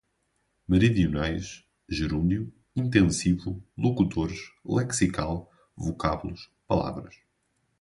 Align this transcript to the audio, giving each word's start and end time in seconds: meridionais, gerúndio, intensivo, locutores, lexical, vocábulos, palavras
meridionais, 0.67 1.63
gerúndio, 1.87 2.51
intensivo, 2.75 3.63
locutores, 3.77 4.49
lexical, 4.65 5.47
vocábulos, 5.75 6.49
palavras 6.67 7.21